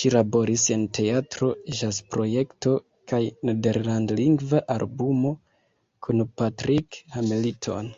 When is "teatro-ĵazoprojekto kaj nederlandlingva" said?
0.98-4.64